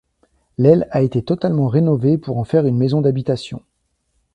[0.57, 3.61] L'aile est a été totalement rénovée pour en faire une maison d'habitation.